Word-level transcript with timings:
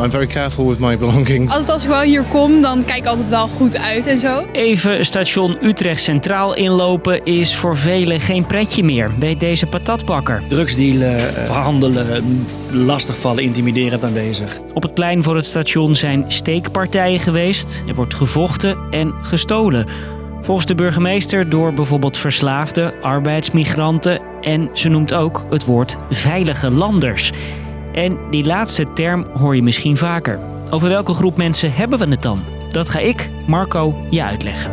I'm 0.00 0.10
very 0.10 0.26
careful 0.26 0.68
with 0.68 0.78
my 0.78 0.98
belongings. 0.98 1.52
Altijd 1.52 1.70
als 1.70 1.82
ik 1.82 1.88
wel 1.88 2.00
hier 2.00 2.22
kom, 2.22 2.62
dan 2.62 2.84
kijk 2.84 2.98
ik 2.98 3.06
altijd 3.06 3.28
wel 3.28 3.48
goed 3.48 3.76
uit 3.76 4.06
en 4.06 4.18
zo. 4.18 4.46
Even 4.52 5.04
station 5.04 5.56
Utrecht 5.62 6.02
Centraal 6.02 6.54
inlopen 6.54 7.24
is 7.24 7.56
voor 7.56 7.76
velen 7.76 8.20
geen 8.20 8.46
pretje 8.46 8.84
meer, 8.84 9.10
weet 9.18 9.40
deze 9.40 9.66
patatbakker. 9.66 10.42
Drugsdealen, 10.48 11.36
eh, 11.36 11.44
verhandelen, 11.44 12.46
lastigvallen, 12.70 13.42
intimiderend 13.42 14.04
aanwezig. 14.04 14.60
Op 14.74 14.82
het 14.82 14.94
plein 14.94 15.22
voor 15.22 15.36
het 15.36 15.46
station 15.46 15.96
zijn 15.96 16.24
steekpartijen 16.28 17.20
geweest. 17.20 17.84
Er 17.86 17.94
wordt 17.94 18.14
gevochten 18.14 18.76
en 18.90 19.14
gestolen. 19.20 19.86
Volgens 20.42 20.66
de 20.66 20.74
burgemeester 20.74 21.48
door 21.48 21.72
bijvoorbeeld 21.72 22.16
verslaafde, 22.16 22.94
arbeidsmigranten 23.02 24.20
en 24.40 24.70
ze 24.72 24.88
noemt 24.88 25.14
ook 25.14 25.44
het 25.50 25.64
woord 25.64 25.96
veilige 26.10 26.70
landers. 26.70 27.32
En 27.92 28.18
die 28.30 28.44
laatste 28.44 28.92
term 28.92 29.26
hoor 29.38 29.56
je 29.56 29.62
misschien 29.62 29.96
vaker. 29.96 30.38
Over 30.70 30.88
welke 30.88 31.14
groep 31.14 31.36
mensen 31.36 31.74
hebben 31.74 31.98
we 31.98 32.08
het 32.08 32.22
dan? 32.22 32.44
Dat 32.70 32.88
ga 32.88 32.98
ik, 32.98 33.30
Marco, 33.46 34.06
je 34.10 34.22
uitleggen. 34.22 34.70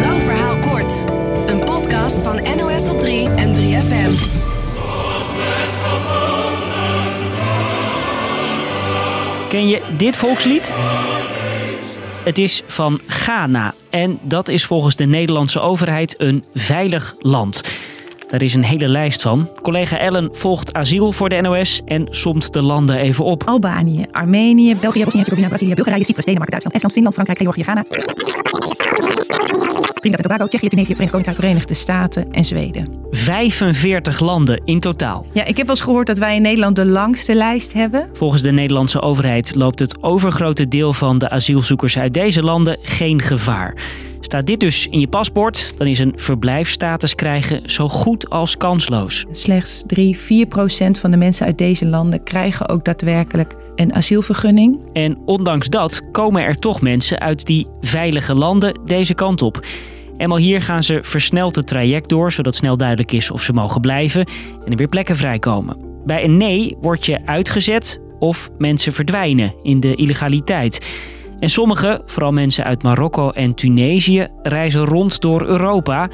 Lang 0.00 0.22
verhaal 0.22 0.58
kort. 0.58 1.04
Een 1.46 1.64
podcast 1.64 2.22
van 2.22 2.42
NOS 2.56 2.88
op 2.88 3.00
3 3.00 3.28
en 3.28 3.54
3FM. 3.54 4.34
Ken 9.48 9.68
je 9.68 9.82
dit 9.96 10.16
volkslied? 10.16 10.74
Het 12.24 12.38
is 12.38 12.62
van 12.66 13.00
Ghana 13.06 13.74
en 13.90 14.18
dat 14.22 14.48
is 14.48 14.64
volgens 14.64 14.96
de 14.96 15.06
Nederlandse 15.06 15.60
overheid 15.60 16.14
een 16.20 16.44
veilig 16.54 17.14
land. 17.18 17.62
Daar 18.28 18.42
is 18.42 18.54
een 18.54 18.64
hele 18.64 18.88
lijst 18.88 19.22
van. 19.22 19.48
Collega 19.62 19.98
Ellen 19.98 20.28
volgt 20.32 20.72
asiel 20.72 21.12
voor 21.12 21.28
de 21.28 21.40
NOS 21.40 21.82
en 21.84 22.06
somt 22.10 22.52
de 22.52 22.62
landen 22.62 22.96
even 22.96 23.24
op. 23.24 23.42
Albanië, 23.44 24.06
Armenië, 24.10 24.76
België, 24.76 25.04
Bosnië-Herzegovina, 25.04 25.48
Brazilië, 25.48 25.74
Bulgarije, 25.74 26.04
Cyprus, 26.04 26.24
Denemarken, 26.24 26.60
Duitsland, 26.60 26.74
Estland, 26.74 26.94
Finland, 26.94 27.14
Frankrijk, 27.14 27.38
Georgië, 27.38 27.62
Ghana. 27.62 27.84
Trinidad 30.00 30.24
en 30.24 30.30
Tobago, 30.30 30.46
Tsjechië, 30.46 30.68
Tunesië, 30.68 30.92
Verenigd 30.92 31.10
Koninkrijk, 31.10 31.38
Verenigde 31.38 31.74
Staten 31.74 32.32
en 32.32 32.44
Zweden. 32.44 33.04
45 33.10 34.20
landen 34.20 34.62
in 34.64 34.80
totaal. 34.80 35.26
Ja, 35.32 35.44
ik 35.44 35.56
heb 35.56 35.66
wel 35.66 35.76
eens 35.76 35.84
gehoord 35.84 36.06
dat 36.06 36.18
wij 36.18 36.36
in 36.36 36.42
Nederland 36.42 36.76
de 36.76 36.86
langste 36.86 37.34
lijst 37.34 37.72
hebben. 37.72 38.08
Volgens 38.12 38.42
de 38.42 38.52
Nederlandse 38.52 39.00
overheid 39.00 39.54
loopt 39.54 39.78
het 39.78 40.02
overgrote 40.02 40.68
deel 40.68 40.92
van 40.92 41.18
de 41.18 41.30
asielzoekers 41.30 41.98
uit 41.98 42.14
deze 42.14 42.42
landen 42.42 42.76
geen 42.82 43.22
gevaar. 43.22 43.74
Staat 44.26 44.46
dit 44.46 44.60
dus 44.60 44.88
in 44.88 45.00
je 45.00 45.08
paspoort, 45.08 45.74
dan 45.78 45.86
is 45.86 45.98
een 45.98 46.12
verblijfsstatus 46.16 47.14
krijgen 47.14 47.70
zo 47.70 47.88
goed 47.88 48.30
als 48.30 48.56
kansloos. 48.56 49.24
Slechts 49.30 49.82
3, 49.86 50.16
4 50.16 50.46
procent 50.46 50.98
van 50.98 51.10
de 51.10 51.16
mensen 51.16 51.46
uit 51.46 51.58
deze 51.58 51.86
landen 51.86 52.22
krijgen 52.22 52.68
ook 52.68 52.84
daadwerkelijk 52.84 53.56
een 53.76 53.94
asielvergunning. 53.94 54.80
En 54.92 55.18
ondanks 55.24 55.68
dat 55.68 56.02
komen 56.12 56.42
er 56.42 56.58
toch 56.58 56.80
mensen 56.80 57.18
uit 57.18 57.46
die 57.46 57.66
veilige 57.80 58.34
landen 58.34 58.80
deze 58.84 59.14
kant 59.14 59.42
op. 59.42 59.66
Eenmaal 60.16 60.38
hier 60.38 60.62
gaan 60.62 60.82
ze 60.82 60.98
versneld 61.02 61.54
het 61.54 61.66
traject 61.66 62.08
door, 62.08 62.32
zodat 62.32 62.54
snel 62.54 62.76
duidelijk 62.76 63.12
is 63.12 63.30
of 63.30 63.42
ze 63.42 63.52
mogen 63.52 63.80
blijven 63.80 64.26
en 64.64 64.70
er 64.70 64.76
weer 64.76 64.88
plekken 64.88 65.16
vrijkomen. 65.16 65.76
Bij 66.04 66.24
een 66.24 66.36
nee 66.36 66.76
word 66.80 67.06
je 67.06 67.26
uitgezet 67.26 68.00
of 68.18 68.48
mensen 68.58 68.92
verdwijnen 68.92 69.54
in 69.62 69.80
de 69.80 69.94
illegaliteit. 69.94 70.86
En 71.40 71.50
sommigen, 71.50 72.02
vooral 72.06 72.32
mensen 72.32 72.64
uit 72.64 72.82
Marokko 72.82 73.30
en 73.30 73.54
Tunesië, 73.54 74.26
reizen 74.42 74.84
rond 74.84 75.20
door 75.20 75.46
Europa 75.46 76.08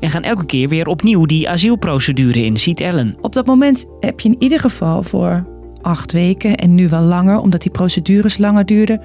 en 0.00 0.10
gaan 0.10 0.22
elke 0.22 0.46
keer 0.46 0.68
weer 0.68 0.86
opnieuw 0.86 1.26
die 1.26 1.48
asielprocedure 1.48 2.44
in, 2.44 2.56
ziet 2.56 2.80
Ellen. 2.80 3.16
Op 3.20 3.32
dat 3.32 3.46
moment 3.46 3.86
heb 4.00 4.20
je 4.20 4.28
in 4.28 4.36
ieder 4.38 4.60
geval 4.60 5.02
voor 5.02 5.46
acht 5.82 6.12
weken 6.12 6.56
en 6.56 6.74
nu 6.74 6.88
wel 6.88 7.02
langer, 7.02 7.38
omdat 7.38 7.62
die 7.62 7.70
procedures 7.70 8.38
langer 8.38 8.66
duurden, 8.66 9.00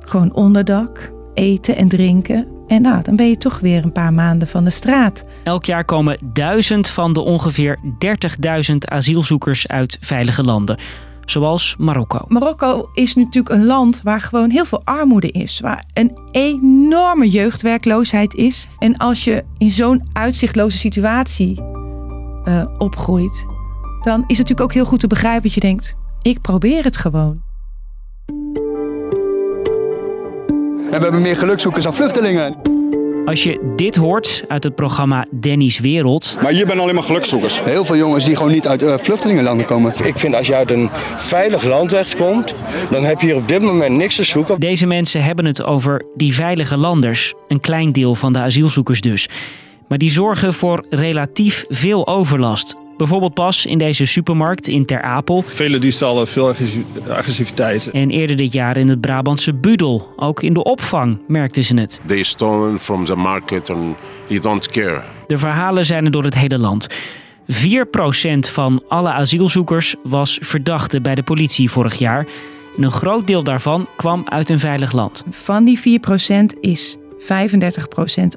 gewoon 0.00 0.34
onderdak, 0.34 1.12
eten 1.34 1.76
en 1.76 1.88
drinken. 1.88 2.46
En 2.66 2.82
nou, 2.82 3.02
dan 3.02 3.16
ben 3.16 3.28
je 3.28 3.36
toch 3.36 3.60
weer 3.60 3.84
een 3.84 3.92
paar 3.92 4.12
maanden 4.12 4.48
van 4.48 4.64
de 4.64 4.70
straat. 4.70 5.24
Elk 5.44 5.64
jaar 5.64 5.84
komen 5.84 6.18
duizend 6.32 6.88
van 6.88 7.12
de 7.12 7.20
ongeveer 7.20 7.78
30.000 8.70 8.76
asielzoekers 8.78 9.68
uit 9.68 9.98
veilige 10.00 10.42
landen 10.42 10.78
zoals 11.30 11.74
Marokko. 11.78 12.24
Marokko 12.28 12.88
is 12.92 13.14
natuurlijk 13.14 13.54
een 13.54 13.66
land 13.66 14.00
waar 14.02 14.20
gewoon 14.20 14.50
heel 14.50 14.64
veel 14.64 14.80
armoede 14.84 15.30
is, 15.30 15.60
waar 15.60 15.84
een 15.92 16.18
enorme 16.30 17.28
jeugdwerkloosheid 17.28 18.34
is. 18.34 18.66
En 18.78 18.96
als 18.96 19.24
je 19.24 19.44
in 19.58 19.70
zo'n 19.70 20.08
uitzichtloze 20.12 20.78
situatie 20.78 21.60
uh, 22.44 22.64
opgroeit, 22.78 23.44
dan 24.02 24.20
is 24.20 24.38
het 24.38 24.48
natuurlijk 24.48 24.60
ook 24.60 24.72
heel 24.72 24.84
goed 24.84 25.00
te 25.00 25.06
begrijpen 25.06 25.42
dat 25.42 25.54
je 25.54 25.60
denkt: 25.60 25.94
ik 26.22 26.40
probeer 26.40 26.84
het 26.84 26.96
gewoon. 26.96 27.42
En 30.90 30.98
we 30.98 31.02
hebben 31.02 31.22
meer 31.22 31.38
gelukzoekers 31.38 31.84
dan 31.84 31.94
vluchtelingen. 31.94 32.77
Als 33.28 33.42
je 33.42 33.72
dit 33.76 33.96
hoort 33.96 34.44
uit 34.48 34.64
het 34.64 34.74
programma 34.74 35.26
Danny's 35.30 35.78
Wereld. 35.78 36.36
Maar 36.42 36.52
hier 36.52 36.66
ben 36.66 36.80
alleen 36.80 36.94
maar 36.94 37.02
gelukzoekers. 37.02 37.62
Heel 37.62 37.84
veel 37.84 37.96
jongens 37.96 38.24
die 38.24 38.36
gewoon 38.36 38.52
niet 38.52 38.66
uit 38.66 38.82
uh, 38.82 38.98
vluchtelingenlanden 38.98 39.66
komen. 39.66 39.92
Ik 40.04 40.16
vind 40.16 40.34
als 40.34 40.46
je 40.46 40.54
uit 40.54 40.70
een 40.70 40.88
veilig 41.16 41.62
land 41.62 41.90
wegkomt, 41.90 42.54
dan 42.90 43.04
heb 43.04 43.20
je 43.20 43.26
hier 43.26 43.36
op 43.36 43.48
dit 43.48 43.60
moment 43.60 43.96
niks 43.96 44.16
te 44.16 44.24
zoeken. 44.24 44.60
Deze 44.60 44.86
mensen 44.86 45.24
hebben 45.24 45.44
het 45.44 45.64
over 45.64 46.04
die 46.14 46.34
veilige 46.34 46.76
landers. 46.76 47.34
Een 47.48 47.60
klein 47.60 47.92
deel 47.92 48.14
van 48.14 48.32
de 48.32 48.38
asielzoekers 48.38 49.00
dus. 49.00 49.28
Maar 49.88 49.98
die 49.98 50.10
zorgen 50.10 50.54
voor 50.54 50.84
relatief 50.90 51.64
veel 51.68 52.06
overlast. 52.06 52.76
Bijvoorbeeld 52.98 53.34
pas 53.34 53.66
in 53.66 53.78
deze 53.78 54.04
supermarkt 54.04 54.68
in 54.68 54.86
Ter 54.86 55.02
Apel. 55.02 55.42
Vele 55.46 55.78
diefstallen, 55.78 56.26
veel 56.26 56.48
agressiviteit. 57.08 57.90
En 57.90 58.10
eerder 58.10 58.36
dit 58.36 58.52
jaar 58.52 58.76
in 58.76 58.88
het 58.88 59.00
Brabantse 59.00 59.54
Budel. 59.54 60.12
Ook 60.16 60.42
in 60.42 60.52
de 60.52 60.64
opvang 60.64 61.18
merkten 61.28 61.64
ze 61.64 61.74
het. 61.74 62.00
They 62.06 62.22
stolen 62.22 62.78
from 62.78 63.04
the 63.04 63.16
market 63.16 63.70
and 63.70 63.96
they 64.24 64.38
don't 64.38 64.68
care. 64.68 65.02
De 65.26 65.38
verhalen 65.38 65.86
zijn 65.86 66.04
er 66.04 66.10
door 66.10 66.24
het 66.24 66.34
hele 66.34 66.58
land. 66.58 66.88
4% 66.88 66.94
van 68.38 68.82
alle 68.88 69.12
asielzoekers 69.12 69.94
was 70.02 70.38
verdachte 70.42 71.00
bij 71.00 71.14
de 71.14 71.22
politie 71.22 71.70
vorig 71.70 71.94
jaar. 71.94 72.26
En 72.76 72.82
een 72.82 72.90
groot 72.90 73.26
deel 73.26 73.42
daarvan 73.42 73.88
kwam 73.96 74.22
uit 74.28 74.48
een 74.48 74.58
veilig 74.58 74.92
land. 74.92 75.24
Van 75.30 75.64
die 75.64 76.00
4% 76.00 76.58
is 76.60 76.96
35% 77.20 77.24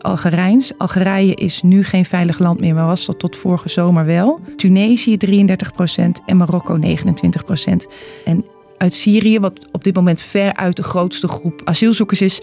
Algerijns. 0.02 0.72
Algerije 0.78 1.34
is 1.34 1.62
nu 1.62 1.84
geen 1.84 2.06
veilig 2.06 2.40
land 2.40 2.60
meer, 2.60 2.74
maar 2.74 2.86
was 2.86 3.06
dat 3.06 3.20
tot 3.20 3.36
vorige 3.36 3.70
zomer 3.70 4.06
wel. 4.06 4.40
Tunesië 4.58 5.18
33% 5.26 5.32
en 6.26 6.38
Marokko 6.38 6.78
29%. 6.78 6.82
En 8.26 8.46
uit 8.78 8.94
Syrië, 8.94 9.40
wat 9.40 9.60
op 9.72 9.84
dit 9.84 9.96
moment 9.96 10.22
ver 10.22 10.56
uit 10.56 10.76
de 10.76 10.84
grootste 10.84 11.28
groep 11.28 11.62
asielzoekers 11.64 12.22
is, 12.22 12.42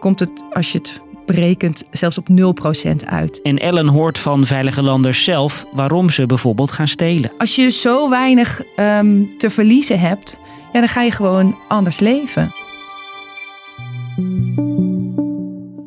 komt 0.00 0.20
het, 0.20 0.30
als 0.52 0.72
je 0.72 0.78
het 0.78 1.00
berekent, 1.26 1.84
zelfs 1.90 2.18
op 2.18 2.28
0% 2.30 2.34
uit. 3.04 3.42
En 3.42 3.58
Ellen 3.58 3.86
hoort 3.86 4.18
van 4.18 4.46
veilige 4.46 4.82
landers 4.82 5.24
zelf 5.24 5.66
waarom 5.72 6.10
ze 6.10 6.26
bijvoorbeeld 6.26 6.70
gaan 6.70 6.88
stelen. 6.88 7.32
Als 7.38 7.54
je 7.54 7.70
zo 7.70 8.08
weinig 8.08 8.62
um, 8.76 9.30
te 9.38 9.50
verliezen 9.50 10.00
hebt, 10.00 10.38
ja, 10.72 10.80
dan 10.80 10.88
ga 10.88 11.02
je 11.02 11.10
gewoon 11.10 11.58
anders 11.68 11.98
leven. 11.98 12.52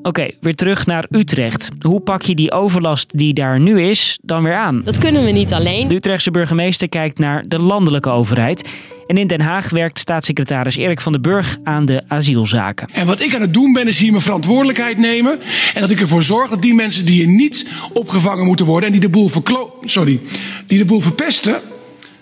Oké, 0.03 0.31
weer 0.39 0.55
terug 0.55 0.85
naar 0.85 1.05
Utrecht. 1.09 1.69
Hoe 1.79 1.99
pak 1.99 2.21
je 2.21 2.35
die 2.35 2.51
overlast 2.51 3.17
die 3.17 3.33
daar 3.33 3.59
nu 3.59 3.81
is 3.81 4.19
dan 4.21 4.43
weer 4.43 4.55
aan? 4.55 4.81
Dat 4.83 4.97
kunnen 4.97 5.25
we 5.25 5.31
niet 5.31 5.53
alleen. 5.53 5.87
De 5.87 5.95
Utrechtse 5.95 6.31
burgemeester 6.31 6.89
kijkt 6.89 7.19
naar 7.19 7.43
de 7.47 7.59
landelijke 7.59 8.09
overheid. 8.09 8.69
En 9.07 9.17
in 9.17 9.27
Den 9.27 9.41
Haag 9.41 9.69
werkt 9.69 9.99
staatssecretaris 9.99 10.75
Erik 10.75 11.01
van 11.01 11.11
den 11.11 11.21
Burg 11.21 11.57
aan 11.63 11.85
de 11.85 12.03
asielzaken. 12.07 12.87
En 12.91 13.05
wat 13.05 13.21
ik 13.21 13.35
aan 13.35 13.41
het 13.41 13.53
doen 13.53 13.73
ben, 13.73 13.87
is 13.87 13.99
hier 13.99 14.11
mijn 14.11 14.23
verantwoordelijkheid 14.23 14.97
nemen. 14.97 15.39
En 15.73 15.81
dat 15.81 15.91
ik 15.91 16.01
ervoor 16.01 16.23
zorg 16.23 16.49
dat 16.49 16.61
die 16.61 16.73
mensen 16.73 17.05
die 17.05 17.15
hier 17.15 17.33
niet 17.33 17.67
opgevangen 17.93 18.45
moeten 18.45 18.65
worden 18.65 18.85
en 18.85 18.91
die 18.91 19.01
de 19.01 19.09
boel, 19.09 19.27
verklo 19.27 19.79
sorry, 19.81 20.19
die 20.67 20.77
de 20.77 20.85
boel 20.85 20.99
verpesten, 20.99 21.61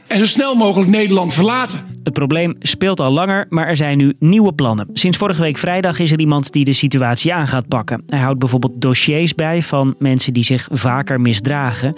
en 0.07 0.19
zo 0.19 0.25
snel 0.25 0.55
mogelijk 0.55 0.89
Nederland 0.89 1.33
verlaten. 1.33 1.88
Het 2.03 2.13
probleem 2.13 2.55
speelt 2.59 2.99
al 2.99 3.11
langer, 3.11 3.45
maar 3.49 3.67
er 3.67 3.75
zijn 3.75 3.97
nu 3.97 4.15
nieuwe 4.19 4.53
plannen. 4.53 4.87
Sinds 4.93 5.17
vorige 5.17 5.41
week 5.41 5.57
vrijdag 5.57 5.99
is 5.99 6.11
er 6.11 6.19
iemand 6.19 6.51
die 6.51 6.65
de 6.65 6.73
situatie 6.73 7.33
aan 7.33 7.47
gaat 7.47 7.67
pakken. 7.67 8.03
Hij 8.07 8.19
houdt 8.19 8.39
bijvoorbeeld 8.39 8.81
dossiers 8.81 9.35
bij 9.35 9.61
van 9.61 9.95
mensen 9.99 10.33
die 10.33 10.43
zich 10.43 10.67
vaker 10.71 11.21
misdragen. 11.21 11.93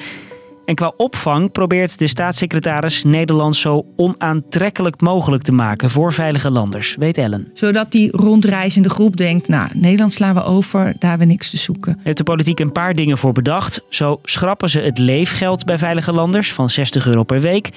En 0.71 0.77
qua 0.77 0.93
opvang 0.97 1.51
probeert 1.51 1.99
de 1.99 2.07
staatssecretaris 2.07 3.03
Nederland 3.03 3.55
zo 3.55 3.85
onaantrekkelijk 3.95 5.01
mogelijk 5.01 5.43
te 5.43 5.51
maken 5.51 5.89
voor 5.89 6.13
veilige 6.13 6.51
landers, 6.51 6.95
weet 6.99 7.17
Ellen. 7.17 7.47
Zodat 7.53 7.91
die 7.91 8.11
rondreizende 8.11 8.89
groep 8.89 9.17
denkt, 9.17 9.47
nou, 9.47 9.69
Nederland 9.73 10.13
slaan 10.13 10.35
we 10.35 10.43
over, 10.43 10.83
daar 10.83 11.09
hebben 11.09 11.27
we 11.27 11.33
niks 11.33 11.49
te 11.49 11.57
zoeken. 11.57 11.99
Heeft 12.03 12.17
de 12.17 12.23
politiek 12.23 12.59
een 12.59 12.71
paar 12.71 12.95
dingen 12.95 13.17
voor 13.17 13.31
bedacht. 13.31 13.81
Zo 13.89 14.19
schrappen 14.23 14.69
ze 14.69 14.79
het 14.79 14.97
leefgeld 14.97 15.65
bij 15.65 15.77
veilige 15.77 16.13
landers 16.13 16.53
van 16.53 16.69
60 16.69 17.05
euro 17.05 17.23
per 17.23 17.39
week. 17.39 17.69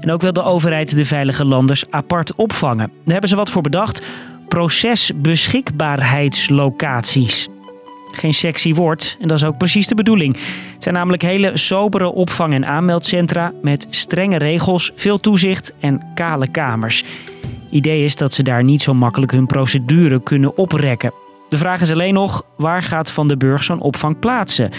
En 0.00 0.10
ook 0.10 0.20
wil 0.20 0.32
de 0.32 0.42
overheid 0.42 0.96
de 0.96 1.04
veilige 1.04 1.44
landers 1.44 1.84
apart 1.90 2.34
opvangen. 2.34 2.90
Daar 2.92 3.12
hebben 3.12 3.28
ze 3.28 3.36
wat 3.36 3.50
voor 3.50 3.62
bedacht. 3.62 4.02
Procesbeschikbaarheidslocaties. 4.48 7.48
Geen 8.10 8.34
sexy 8.34 8.74
woord 8.74 9.16
en 9.20 9.28
dat 9.28 9.36
is 9.36 9.44
ook 9.44 9.58
precies 9.58 9.86
de 9.86 9.94
bedoeling. 9.94 10.36
Het 10.74 10.82
zijn 10.82 10.94
namelijk 10.94 11.22
hele 11.22 11.56
sobere 11.56 12.12
opvang- 12.12 12.54
en 12.54 12.66
aanmeldcentra 12.66 13.52
met 13.62 13.86
strenge 13.90 14.38
regels, 14.38 14.92
veel 14.94 15.20
toezicht 15.20 15.74
en 15.80 16.02
kale 16.14 16.48
kamers. 16.48 17.04
Idee 17.70 18.04
is 18.04 18.16
dat 18.16 18.34
ze 18.34 18.42
daar 18.42 18.64
niet 18.64 18.82
zo 18.82 18.94
makkelijk 18.94 19.32
hun 19.32 19.46
procedure 19.46 20.22
kunnen 20.22 20.56
oprekken. 20.56 21.12
De 21.48 21.58
vraag 21.58 21.80
is 21.80 21.92
alleen 21.92 22.14
nog, 22.14 22.42
waar 22.56 22.82
gaat 22.82 23.10
Van 23.10 23.28
den 23.28 23.38
Burg 23.38 23.64
zo'n 23.64 23.80
opvang 23.80 24.18
plaatsen? 24.18 24.70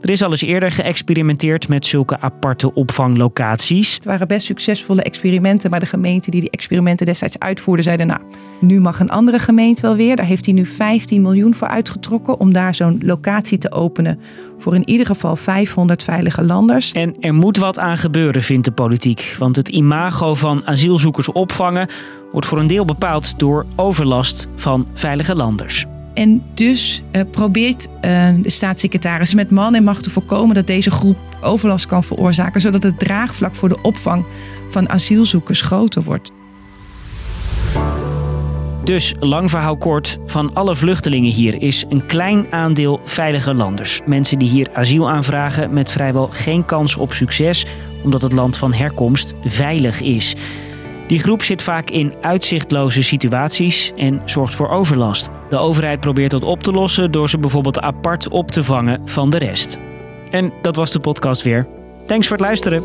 Er 0.00 0.10
is 0.10 0.22
al 0.22 0.30
eens 0.30 0.42
eerder 0.42 0.70
geëxperimenteerd 0.70 1.68
met 1.68 1.86
zulke 1.86 2.20
aparte 2.20 2.74
opvanglocaties. 2.74 3.94
Het 3.94 4.04
waren 4.04 4.28
best 4.28 4.46
succesvolle 4.46 5.02
experimenten, 5.02 5.70
maar 5.70 5.80
de 5.80 5.86
gemeente 5.86 6.30
die 6.30 6.40
die 6.40 6.50
experimenten 6.50 7.06
destijds 7.06 7.38
uitvoerde 7.38 7.82
zeiden, 7.82 8.06
nou, 8.06 8.20
nu 8.60 8.80
mag 8.80 9.00
een 9.00 9.10
andere 9.10 9.38
gemeente 9.38 9.82
wel 9.82 9.96
weer. 9.96 10.16
Daar 10.16 10.26
heeft 10.26 10.44
hij 10.44 10.54
nu 10.54 10.66
15 10.66 11.22
miljoen 11.22 11.54
voor 11.54 11.68
uitgetrokken 11.68 12.40
om 12.40 12.52
daar 12.52 12.74
zo'n 12.74 13.00
locatie 13.04 13.58
te 13.58 13.72
openen 13.72 14.20
voor 14.58 14.74
in 14.74 14.88
ieder 14.88 15.06
geval 15.06 15.36
500 15.36 16.02
veilige 16.02 16.44
landers. 16.44 16.92
En 16.92 17.14
er 17.20 17.34
moet 17.34 17.56
wat 17.56 17.78
aan 17.78 17.98
gebeuren, 17.98 18.42
vindt 18.42 18.64
de 18.64 18.72
politiek. 18.72 19.34
Want 19.38 19.56
het 19.56 19.68
imago 19.68 20.34
van 20.34 20.66
asielzoekers 20.66 21.32
opvangen 21.32 21.88
wordt 22.32 22.46
voor 22.46 22.58
een 22.58 22.66
deel 22.66 22.84
bepaald 22.84 23.38
door 23.38 23.66
overlast 23.76 24.48
van 24.56 24.86
veilige 24.94 25.34
landers. 25.34 25.86
En 26.18 26.42
dus 26.54 27.02
uh, 27.12 27.22
probeert 27.30 27.88
uh, 27.88 28.28
de 28.42 28.50
staatssecretaris 28.50 29.34
met 29.34 29.50
man 29.50 29.74
en 29.74 29.84
macht 29.84 30.02
te 30.02 30.10
voorkomen 30.10 30.54
dat 30.54 30.66
deze 30.66 30.90
groep 30.90 31.16
overlast 31.40 31.86
kan 31.86 32.04
veroorzaken, 32.04 32.60
zodat 32.60 32.82
het 32.82 32.98
draagvlak 32.98 33.54
voor 33.54 33.68
de 33.68 33.78
opvang 33.82 34.24
van 34.68 34.88
asielzoekers 34.88 35.62
groter 35.62 36.02
wordt. 36.02 36.32
Dus, 38.84 39.14
lang 39.20 39.50
verhaal 39.50 39.76
kort, 39.76 40.18
van 40.26 40.54
alle 40.54 40.76
vluchtelingen 40.76 41.30
hier 41.32 41.62
is 41.62 41.84
een 41.88 42.06
klein 42.06 42.46
aandeel 42.50 43.00
veilige 43.04 43.54
landers. 43.54 44.00
Mensen 44.06 44.38
die 44.38 44.48
hier 44.48 44.68
asiel 44.72 45.10
aanvragen 45.10 45.72
met 45.72 45.90
vrijwel 45.90 46.26
geen 46.26 46.64
kans 46.64 46.96
op 46.96 47.12
succes, 47.12 47.66
omdat 48.02 48.22
het 48.22 48.32
land 48.32 48.56
van 48.56 48.72
herkomst 48.72 49.34
veilig 49.44 50.00
is. 50.00 50.34
Die 51.08 51.18
groep 51.18 51.42
zit 51.42 51.62
vaak 51.62 51.90
in 51.90 52.14
uitzichtloze 52.20 53.02
situaties 53.02 53.92
en 53.96 54.22
zorgt 54.24 54.54
voor 54.54 54.68
overlast. 54.68 55.28
De 55.48 55.56
overheid 55.56 56.00
probeert 56.00 56.30
dat 56.30 56.42
op 56.42 56.62
te 56.62 56.72
lossen 56.72 57.10
door 57.10 57.28
ze 57.28 57.38
bijvoorbeeld 57.38 57.80
apart 57.80 58.28
op 58.28 58.50
te 58.50 58.64
vangen 58.64 59.08
van 59.08 59.30
de 59.30 59.38
rest. 59.38 59.78
En 60.30 60.52
dat 60.62 60.76
was 60.76 60.90
de 60.90 61.00
podcast 61.00 61.42
weer. 61.42 61.66
Thanks 62.06 62.26
voor 62.26 62.36
het 62.36 62.46
luisteren. 62.46 62.82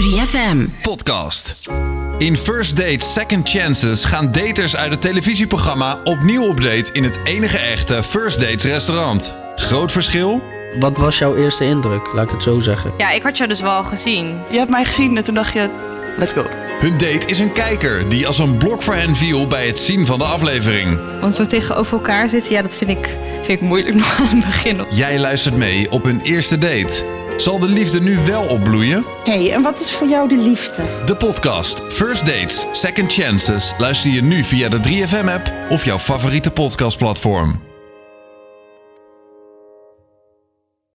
3FM 0.00 0.82
Podcast. 0.82 1.70
In 2.18 2.36
First 2.36 2.76
Date 2.76 3.04
Second 3.04 3.48
Chances 3.48 4.04
gaan 4.04 4.32
daters 4.32 4.76
uit 4.76 4.92
het 4.92 5.00
televisieprogramma 5.00 6.00
opnieuw 6.04 6.48
op 6.48 6.60
date 6.60 6.92
in 6.92 7.04
het 7.04 7.18
enige 7.24 7.58
echte 7.58 8.02
First 8.02 8.40
Dates 8.40 8.64
restaurant. 8.64 9.34
Groot 9.56 9.92
verschil? 9.92 10.51
Wat 10.80 10.96
was 10.96 11.18
jouw 11.18 11.36
eerste 11.36 11.64
indruk, 11.64 12.12
laat 12.12 12.24
ik 12.24 12.30
het 12.30 12.42
zo 12.42 12.58
zeggen? 12.58 12.92
Ja, 12.98 13.10
ik 13.10 13.22
had 13.22 13.36
jou 13.36 13.48
dus 13.48 13.60
wel 13.60 13.84
gezien. 13.84 14.40
Je 14.50 14.58
hebt 14.58 14.70
mij 14.70 14.84
gezien 14.84 15.16
en 15.16 15.24
toen 15.24 15.34
dacht 15.34 15.52
je, 15.52 15.68
let's 16.18 16.32
go. 16.32 16.44
Hun 16.80 16.92
date 16.92 17.26
is 17.26 17.38
een 17.38 17.52
kijker 17.52 18.08
die 18.08 18.26
als 18.26 18.38
een 18.38 18.56
blok 18.56 18.82
voor 18.82 18.94
hen 18.94 19.16
viel 19.16 19.46
bij 19.46 19.66
het 19.66 19.78
zien 19.78 20.06
van 20.06 20.18
de 20.18 20.24
aflevering. 20.24 20.98
Want 21.20 21.34
zo 21.34 21.46
tegenover 21.46 21.92
elkaar 21.92 22.28
zitten, 22.28 22.52
ja, 22.52 22.62
dat 22.62 22.76
vind 22.76 22.90
ik, 22.90 23.16
vind 23.42 23.60
ik 23.60 23.60
moeilijk 23.60 23.94
nog 24.02 24.20
aan 24.20 24.26
het 24.26 24.44
begin. 24.44 24.80
Jij 24.90 25.18
luistert 25.18 25.56
mee 25.56 25.90
op 25.90 26.04
hun 26.04 26.20
eerste 26.20 26.58
date. 26.58 27.04
Zal 27.36 27.58
de 27.58 27.68
liefde 27.68 28.00
nu 28.00 28.18
wel 28.26 28.42
opbloeien? 28.42 29.04
Hé, 29.24 29.42
hey, 29.42 29.52
en 29.52 29.62
wat 29.62 29.80
is 29.80 29.92
voor 29.92 30.08
jou 30.08 30.28
de 30.28 30.36
liefde? 30.36 30.82
De 31.06 31.16
podcast 31.16 31.82
First 31.88 32.26
Dates, 32.26 32.66
Second 32.72 33.12
Chances 33.12 33.74
luister 33.78 34.10
je 34.10 34.22
nu 34.22 34.44
via 34.44 34.68
de 34.68 34.78
3FM-app 34.78 35.52
of 35.68 35.84
jouw 35.84 35.98
favoriete 35.98 36.50
podcastplatform. 36.50 37.71